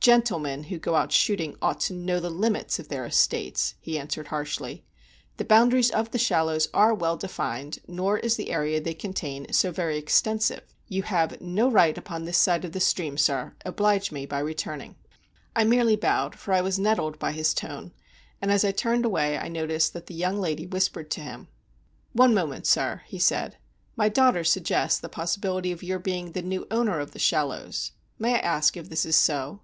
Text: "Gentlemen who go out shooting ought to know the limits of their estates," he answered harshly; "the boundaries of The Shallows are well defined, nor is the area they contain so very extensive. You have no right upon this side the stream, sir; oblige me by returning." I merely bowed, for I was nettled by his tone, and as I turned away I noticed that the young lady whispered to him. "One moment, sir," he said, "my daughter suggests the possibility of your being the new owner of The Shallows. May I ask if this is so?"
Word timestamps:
"Gentlemen 0.00 0.62
who 0.64 0.78
go 0.78 0.94
out 0.94 1.12
shooting 1.12 1.54
ought 1.60 1.80
to 1.80 1.92
know 1.92 2.18
the 2.18 2.30
limits 2.30 2.78
of 2.78 2.88
their 2.88 3.04
estates," 3.04 3.74
he 3.78 3.98
answered 3.98 4.28
harshly; 4.28 4.86
"the 5.36 5.44
boundaries 5.44 5.90
of 5.90 6.12
The 6.12 6.18
Shallows 6.18 6.66
are 6.72 6.94
well 6.94 7.18
defined, 7.18 7.80
nor 7.86 8.16
is 8.16 8.36
the 8.36 8.50
area 8.50 8.80
they 8.80 8.94
contain 8.94 9.52
so 9.52 9.70
very 9.70 9.98
extensive. 9.98 10.62
You 10.86 11.02
have 11.02 11.38
no 11.42 11.70
right 11.70 11.98
upon 11.98 12.24
this 12.24 12.38
side 12.38 12.62
the 12.62 12.80
stream, 12.80 13.18
sir; 13.18 13.52
oblige 13.66 14.10
me 14.10 14.24
by 14.24 14.38
returning." 14.38 14.96
I 15.54 15.64
merely 15.64 15.94
bowed, 15.94 16.34
for 16.38 16.54
I 16.54 16.62
was 16.62 16.78
nettled 16.78 17.18
by 17.18 17.32
his 17.32 17.52
tone, 17.52 17.92
and 18.40 18.50
as 18.50 18.64
I 18.64 18.72
turned 18.72 19.04
away 19.04 19.36
I 19.36 19.48
noticed 19.48 19.92
that 19.92 20.06
the 20.06 20.14
young 20.14 20.40
lady 20.40 20.64
whispered 20.66 21.10
to 21.10 21.20
him. 21.20 21.48
"One 22.14 22.32
moment, 22.32 22.66
sir," 22.66 23.02
he 23.04 23.18
said, 23.18 23.58
"my 23.94 24.08
daughter 24.08 24.42
suggests 24.42 24.98
the 24.98 25.10
possibility 25.10 25.70
of 25.70 25.82
your 25.82 25.98
being 25.98 26.32
the 26.32 26.40
new 26.40 26.66
owner 26.70 26.98
of 26.98 27.10
The 27.10 27.18
Shallows. 27.18 27.92
May 28.18 28.36
I 28.36 28.38
ask 28.38 28.74
if 28.74 28.88
this 28.88 29.04
is 29.04 29.16
so?" 29.18 29.60